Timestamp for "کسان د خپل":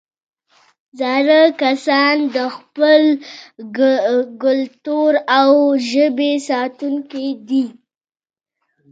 1.61-3.01